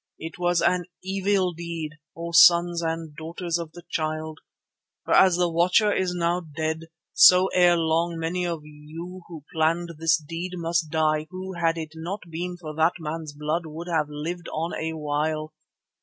[0.17, 4.39] It was an evil deed, O sons and daughters of the Child,
[5.05, 9.89] for as the Watcher is now dead, so ere long many of you who planned
[9.99, 14.09] this deed must die who, had it not been for that man's blood, would have
[14.09, 15.53] lived on a while.